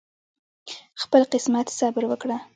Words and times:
خپل 1.01 1.21
قسمت 1.33 1.67
صبر 1.79 2.03
وکړه 2.07 2.37